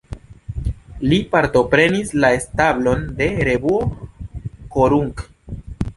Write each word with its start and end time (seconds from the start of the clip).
Li 1.11 1.17
partoprenis 1.35 2.15
la 2.25 2.33
establon 2.39 3.05
de 3.21 3.27
revuo 3.49 3.79
"Korunk". 4.77 5.27